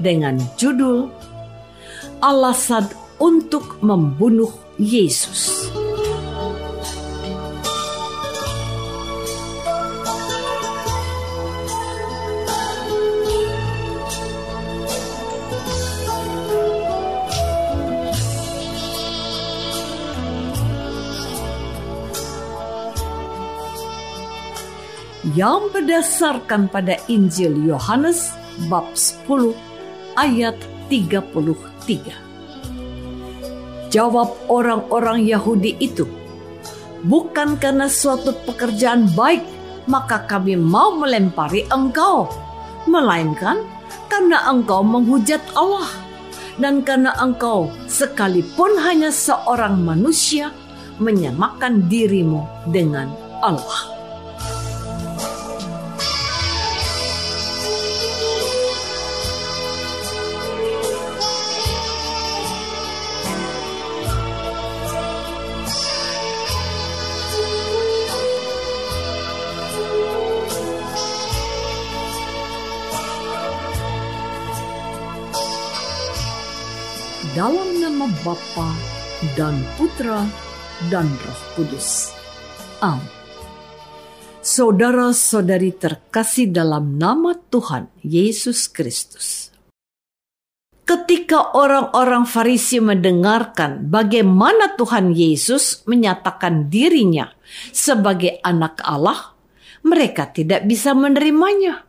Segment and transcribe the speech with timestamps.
[0.00, 1.12] dengan judul
[2.20, 2.88] Alasan
[3.20, 5.68] untuk membunuh Yesus.
[25.36, 28.34] yang berdasarkan pada Injil Yohanes
[28.66, 29.69] bab 10
[30.18, 30.56] ayat
[30.88, 32.30] 33.
[33.90, 36.06] Jawab orang-orang Yahudi itu,
[37.02, 39.42] bukan karena suatu pekerjaan baik
[39.90, 42.30] maka kami mau melempari engkau,
[42.86, 43.66] melainkan
[44.06, 45.90] karena engkau menghujat Allah
[46.62, 50.54] dan karena engkau sekalipun hanya seorang manusia
[51.02, 53.10] menyamakan dirimu dengan
[53.42, 53.99] Allah.
[78.00, 78.72] Nama Bapa
[79.36, 80.24] dan Putra
[80.88, 82.16] dan Roh Kudus.
[82.80, 83.04] Amin.
[84.40, 89.52] Saudara-saudari terkasih dalam nama Tuhan Yesus Kristus.
[90.88, 97.28] Ketika orang-orang Farisi mendengarkan bagaimana Tuhan Yesus menyatakan dirinya
[97.68, 99.36] sebagai anak Allah,
[99.84, 101.84] mereka tidak bisa menerimanya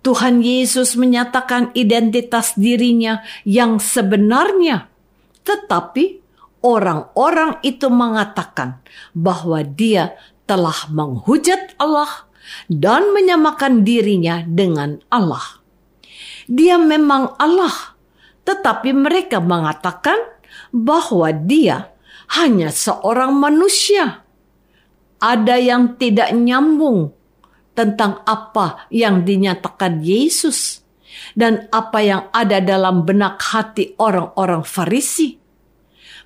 [0.00, 4.88] Tuhan Yesus menyatakan identitas dirinya yang sebenarnya,
[5.50, 6.22] tetapi
[6.62, 8.78] orang-orang itu mengatakan
[9.10, 10.14] bahwa Dia
[10.46, 12.30] telah menghujat Allah
[12.70, 15.58] dan menyamakan dirinya dengan Allah.
[16.46, 17.98] Dia memang Allah,
[18.46, 20.18] tetapi mereka mengatakan
[20.70, 21.90] bahwa Dia
[22.38, 24.22] hanya seorang manusia.
[25.20, 27.12] Ada yang tidak nyambung
[27.76, 30.80] tentang apa yang dinyatakan Yesus
[31.34, 35.39] dan apa yang ada dalam benak hati orang-orang Farisi,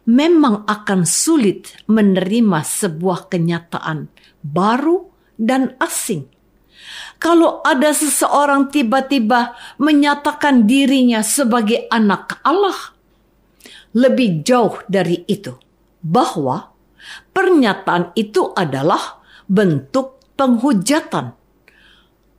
[0.05, 4.09] memang akan sulit menerima sebuah kenyataan
[4.45, 5.09] baru
[5.41, 6.29] dan asing.
[7.21, 12.93] Kalau ada seseorang tiba-tiba menyatakan dirinya sebagai anak Allah,
[13.97, 15.57] lebih jauh dari itu,
[16.05, 16.75] bahwa
[17.33, 21.33] pernyataan itu adalah bentuk penghujatan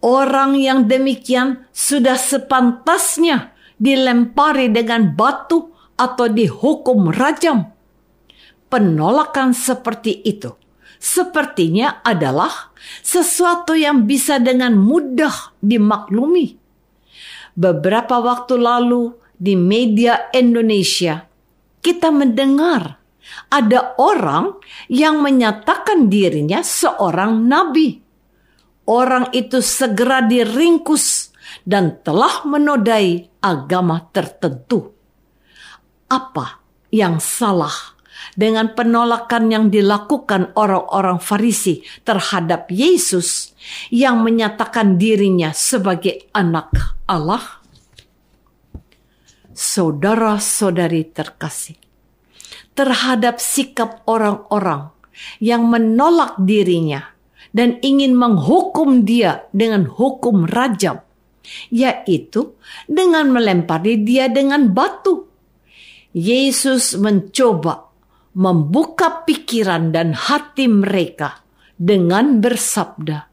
[0.05, 7.71] Orang yang demikian sudah sepantasnya dilempari dengan batu atau dihukum rajam.
[8.71, 10.51] Penolakan seperti itu
[10.95, 12.73] sepertinya adalah
[13.05, 16.57] sesuatu yang bisa dengan mudah dimaklumi.
[17.55, 21.23] Beberapa waktu lalu di media Indonesia,
[21.79, 22.99] kita mendengar
[23.53, 24.59] ada orang
[24.91, 28.05] yang menyatakan dirinya seorang nabi
[28.89, 31.33] orang itu segera diringkus
[31.65, 34.94] dan telah menodai agama tertentu.
[36.05, 36.61] Apa
[36.93, 37.95] yang salah
[38.37, 43.57] dengan penolakan yang dilakukan orang-orang Farisi terhadap Yesus
[43.89, 47.41] yang menyatakan dirinya sebagai anak Allah?
[49.55, 51.79] Saudara-saudari terkasih,
[52.75, 54.91] terhadap sikap orang-orang
[55.39, 57.15] yang menolak dirinya
[57.55, 60.99] dan ingin menghukum dia dengan hukum rajam,
[61.71, 62.53] yaitu
[62.83, 65.24] dengan melempari dia dengan batu.
[66.15, 67.91] Yesus mencoba
[68.31, 71.43] membuka pikiran dan hati mereka
[71.75, 73.27] dengan bersabda,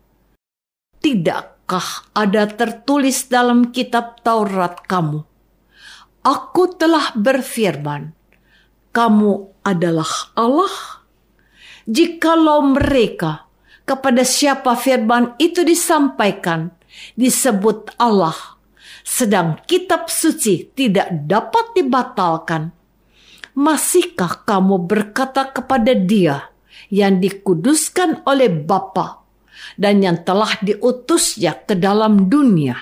[0.99, 5.23] "Tidakkah ada tertulis dalam kitab Taurat kamu?
[6.27, 8.19] Aku telah berfirman,
[8.91, 9.31] kamu
[9.63, 11.07] adalah Allah."
[11.87, 13.47] Jikalau mereka
[13.87, 16.75] kepada siapa firman itu disampaikan
[17.15, 18.59] disebut Allah,
[19.03, 22.73] sedang kitab suci tidak dapat dibatalkan,
[23.53, 26.49] Masihkah kamu berkata kepada dia
[26.89, 29.21] yang dikuduskan oleh Bapa
[29.77, 32.81] dan yang telah diutusnya ke dalam dunia?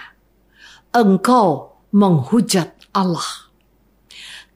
[0.94, 3.50] Engkau menghujat Allah.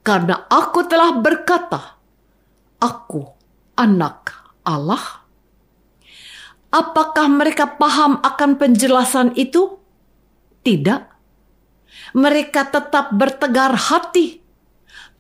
[0.07, 1.99] Karena aku telah berkata,
[2.79, 3.27] aku
[3.75, 5.27] anak Allah.
[6.71, 9.83] Apakah mereka paham akan penjelasan itu?
[10.63, 11.14] Tidak.
[12.15, 14.45] Mereka tetap bertegar hati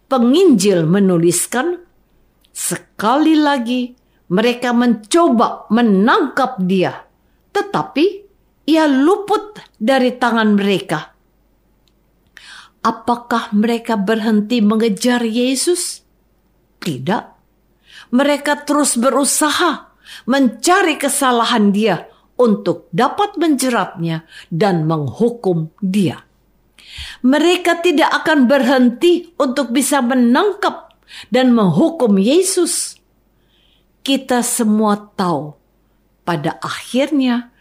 [0.09, 1.82] penginjil menuliskan,
[2.55, 3.99] sekali lagi
[4.31, 7.05] mereka mencoba menangkap dia,
[7.50, 8.05] tetapi
[8.71, 11.12] ia luput dari tangan mereka.
[12.85, 16.05] Apakah mereka berhenti mengejar Yesus?
[16.79, 17.25] Tidak.
[18.12, 19.88] Mereka terus berusaha
[20.29, 22.05] mencari kesalahan dia
[22.37, 26.20] untuk dapat menjeratnya dan menghukum dia
[27.25, 30.94] mereka tidak akan berhenti untuk bisa menangkap
[31.31, 32.99] dan menghukum Yesus.
[34.05, 35.56] Kita semua tahu,
[36.29, 37.55] pada akhirnya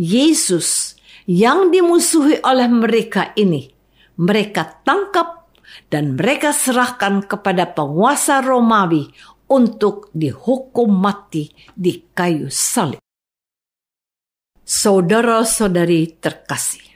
[0.00, 0.96] Yesus
[1.28, 3.68] yang dimusuhi oleh mereka ini,
[4.16, 5.52] mereka tangkap
[5.92, 9.12] dan mereka serahkan kepada penguasa Romawi
[9.50, 13.02] untuk dihukum mati di kayu salib.
[14.62, 16.89] Saudara-saudari terkasih,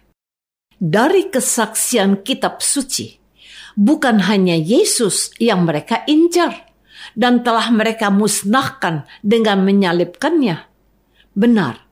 [0.78, 3.18] dari kesaksian kitab suci,
[3.78, 6.70] bukan hanya Yesus yang mereka incar
[7.14, 10.66] dan telah mereka musnahkan dengan menyalibkannya.
[11.34, 11.82] Benar,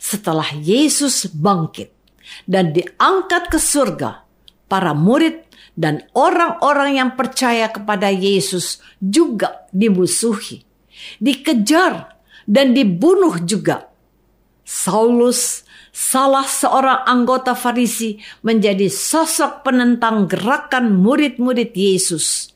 [0.00, 1.92] setelah Yesus bangkit
[2.48, 4.24] dan diangkat ke surga,
[4.68, 5.48] para murid
[5.78, 10.66] dan orang-orang yang percaya kepada Yesus juga dimusuhi,
[11.22, 13.86] dikejar, dan dibunuh juga.
[14.68, 15.64] Saulus
[15.96, 22.52] salah seorang anggota Farisi menjadi sosok penentang gerakan murid-murid Yesus.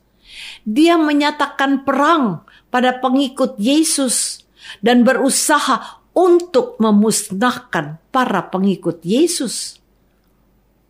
[0.61, 4.45] Dia menyatakan perang pada pengikut Yesus
[4.85, 9.81] dan berusaha untuk memusnahkan para pengikut Yesus.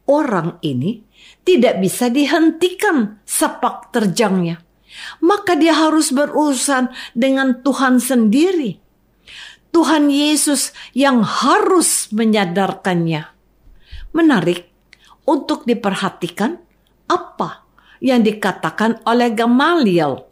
[0.04, 1.08] Orang ini
[1.48, 4.60] tidak bisa dihentikan sepak terjangnya.
[5.24, 8.83] Maka dia harus berurusan dengan Tuhan sendiri
[9.74, 13.26] Tuhan Yesus yang harus menyadarkannya.
[14.14, 14.70] Menarik
[15.26, 16.62] untuk diperhatikan
[17.10, 17.66] apa
[17.98, 20.30] yang dikatakan oleh Gamaliel,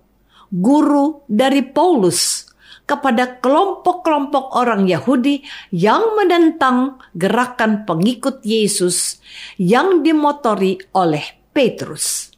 [0.54, 2.52] guru dari Paulus,
[2.86, 5.42] kepada kelompok-kelompok orang Yahudi
[5.72, 9.24] yang menentang gerakan pengikut Yesus
[9.56, 11.24] yang dimotori oleh
[11.56, 12.36] Petrus.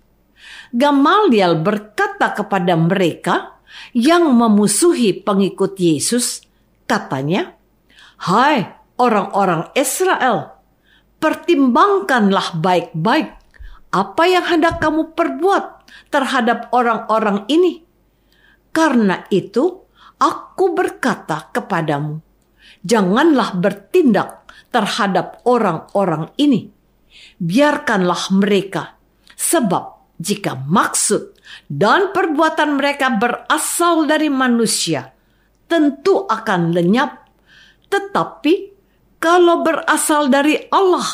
[0.70, 3.58] Gamaliel berkata kepada mereka
[3.98, 6.46] yang memusuhi pengikut Yesus,
[6.86, 7.56] Katanya,
[8.24, 10.63] Hai orang-orang Israel,
[11.20, 13.36] pertimbangkanlah baik-baik
[13.94, 17.84] apa yang hendak kamu perbuat terhadap orang-orang ini.
[18.74, 19.86] Karena itu,
[20.18, 22.24] aku berkata kepadamu,
[22.82, 26.74] janganlah bertindak terhadap orang-orang ini.
[27.38, 28.98] Biarkanlah mereka,
[29.38, 31.38] sebab jika maksud
[31.70, 35.13] dan perbuatan mereka berasal dari manusia,
[35.67, 37.27] tentu akan lenyap.
[37.89, 38.53] Tetapi
[39.20, 41.05] kalau berasal dari Allah,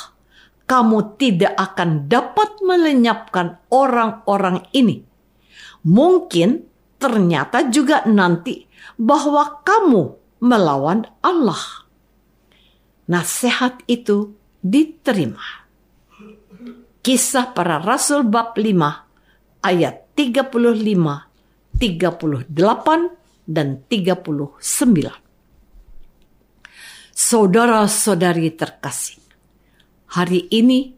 [0.70, 5.02] kamu tidak akan dapat melenyapkan orang-orang ini.
[5.86, 6.66] Mungkin
[7.02, 11.88] ternyata juga nanti bahwa kamu melawan Allah.
[13.10, 15.66] Nasihat itu diterima.
[17.00, 20.52] Kisah para Rasul bab 5 ayat 35,
[21.80, 23.19] 38,
[23.50, 24.62] dan 39.
[27.18, 29.18] Saudara-saudari terkasih,
[30.14, 30.94] hari ini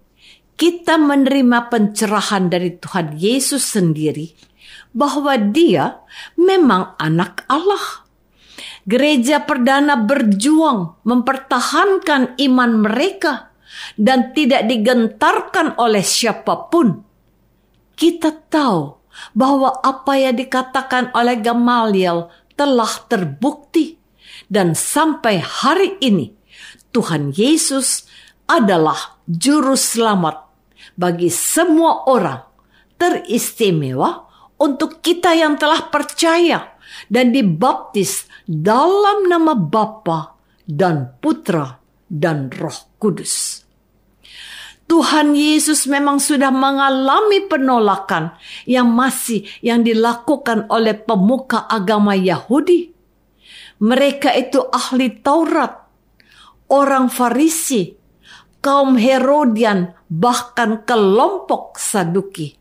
[0.59, 4.29] kita menerima pencerahan dari Tuhan Yesus sendiri
[4.91, 6.03] bahwa dia
[6.35, 8.05] memang anak Allah.
[8.85, 13.53] Gereja perdana berjuang mempertahankan iman mereka
[13.97, 17.01] dan tidak digentarkan oleh siapa pun.
[17.97, 19.01] Kita tahu
[19.33, 22.31] bahwa apa yang dikatakan oleh Gamaliel
[22.61, 23.97] telah terbukti
[24.45, 26.29] dan sampai hari ini
[26.93, 28.05] Tuhan Yesus
[28.45, 30.45] adalah juru selamat
[30.93, 32.45] bagi semua orang
[33.01, 34.29] teristimewa
[34.61, 36.77] untuk kita yang telah percaya
[37.09, 43.65] dan dibaptis dalam nama Bapa dan Putra dan Roh Kudus.
[44.91, 48.35] Tuhan Yesus memang sudah mengalami penolakan
[48.67, 52.91] yang masih yang dilakukan oleh pemuka agama Yahudi.
[53.79, 55.87] Mereka itu ahli Taurat,
[56.67, 57.95] orang Farisi,
[58.59, 62.59] kaum Herodian, bahkan kelompok Saduki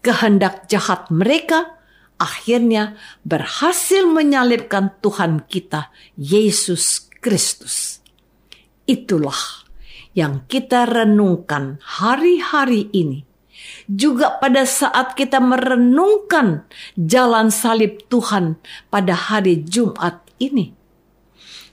[0.00, 1.76] kehendak jahat mereka
[2.16, 2.96] akhirnya
[3.28, 8.00] berhasil menyalibkan Tuhan kita, Yesus Kristus.
[8.88, 9.67] Itulah
[10.12, 13.24] yang kita renungkan hari-hari ini.
[13.90, 20.78] Juga pada saat kita merenungkan jalan salib Tuhan pada hari Jumat ini.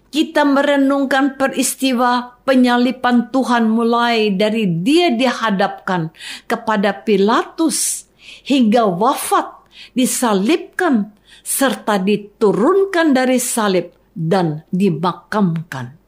[0.10, 6.10] Kita merenungkan peristiwa penyalipan Tuhan mulai dari dia dihadapkan
[6.48, 8.08] kepada Pilatus
[8.48, 11.12] hingga wafat, disalibkan,
[11.44, 16.05] serta diturunkan dari salib dan dimakamkan.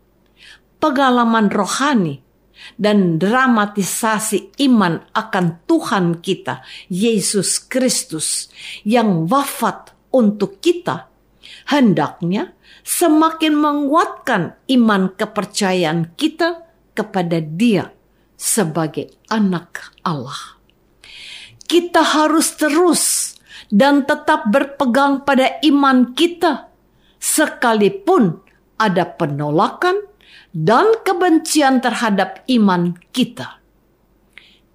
[0.78, 2.22] Pengalaman rohani
[2.78, 8.50] dan dramatisasi iman akan Tuhan kita, Yesus Kristus,
[8.86, 11.10] yang wafat untuk kita,
[11.70, 16.66] hendaknya semakin menguatkan iman kepercayaan kita
[16.98, 17.94] kepada Dia
[18.38, 20.58] sebagai Anak Allah.
[21.68, 23.36] Kita harus terus
[23.68, 26.72] dan tetap berpegang pada iman kita,
[27.20, 28.40] sekalipun
[28.80, 30.08] ada penolakan
[30.58, 33.62] dan kebencian terhadap iman kita.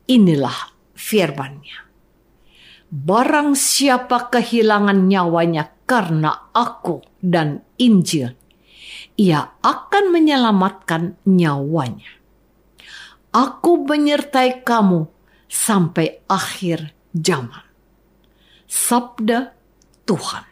[0.07, 1.91] Inilah firman-Nya.
[2.93, 8.31] Barang siapa kehilangan nyawanya karena aku dan Injil,
[9.19, 12.21] ia akan menyelamatkan nyawanya.
[13.33, 15.09] Aku menyertai kamu
[15.49, 17.65] sampai akhir zaman.
[18.69, 19.57] Sabda
[20.05, 20.52] Tuhan.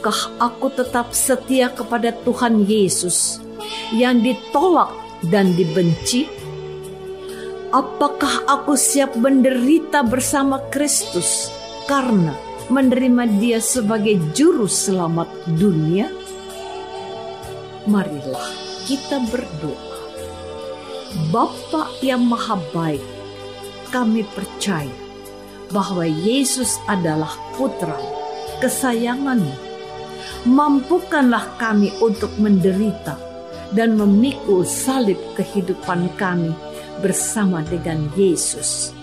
[0.00, 3.36] Apakah aku tetap setia kepada Tuhan Yesus
[3.92, 4.88] yang ditolak
[5.28, 6.24] dan dibenci?
[7.68, 11.52] Apakah aku siap menderita bersama Kristus
[11.84, 12.32] karena
[12.72, 16.08] menerima Dia sebagai Juru Selamat dunia?
[17.84, 18.48] Marilah
[18.88, 20.00] kita berdoa.
[21.28, 23.04] Bapa yang Maha Baik,
[23.92, 24.96] kami percaya
[25.68, 28.00] bahwa Yesus adalah Putra
[28.64, 29.69] kesayanganmu.
[30.48, 33.12] Mampukanlah kami untuk menderita
[33.76, 36.56] dan memikul salib kehidupan kami
[37.04, 38.96] bersama dengan Yesus.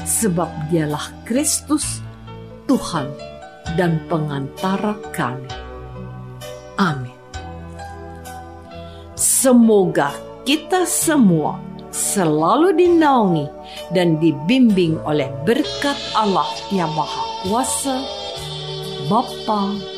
[0.00, 2.00] Sebab dialah Kristus,
[2.64, 3.04] Tuhan
[3.76, 5.52] dan pengantara kami.
[6.80, 7.12] Amin.
[9.12, 10.16] Semoga
[10.48, 11.60] kita semua
[11.92, 13.44] selalu dinaungi
[13.92, 17.96] dan dibimbing oleh berkat Allah yang Maha Kuasa,
[19.12, 19.97] Bapa